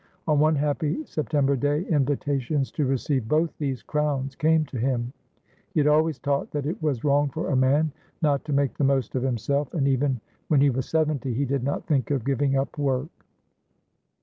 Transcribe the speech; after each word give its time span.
On 0.27 0.39
one 0.39 0.55
happy 0.55 1.05
September 1.05 1.55
day 1.55 1.83
invitations 1.83 2.71
to 2.71 2.87
receive 2.87 3.27
both 3.29 3.55
these 3.59 3.83
crowns 3.83 4.33
came 4.33 4.65
to 4.65 4.79
him. 4.79 5.13
He 5.75 5.79
had 5.79 5.85
always 5.85 6.17
taught 6.17 6.49
that 6.49 6.65
it 6.65 6.81
was 6.81 7.03
wrong 7.03 7.29
for 7.29 7.51
a 7.51 7.55
man 7.55 7.91
not 8.19 8.43
to 8.45 8.51
make 8.51 8.73
the 8.79 8.83
most 8.83 9.13
of 9.13 9.21
himself, 9.21 9.75
and 9.75 9.87
even 9.87 10.19
when 10.47 10.59
he 10.59 10.71
was 10.71 10.89
seventy, 10.89 11.35
he 11.35 11.45
did 11.45 11.63
not 11.63 11.85
think 11.85 12.09
of 12.09 12.25
giving 12.25 12.57
up 12.57 12.79
work. 12.79 13.09